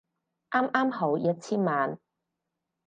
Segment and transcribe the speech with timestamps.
[0.49, 1.99] 啱啱好一千萬